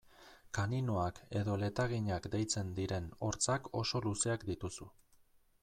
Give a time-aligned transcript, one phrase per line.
[0.57, 4.89] Kaninoak edo letaginak deitzen diren hortzak oso luzeak dituzu.